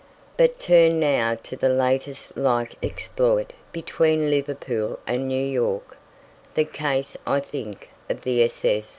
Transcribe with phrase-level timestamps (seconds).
[0.35, 5.95] But turn now to the latest like exploit between Liverpool and New York
[6.55, 8.89] the case, I think, of the s.s.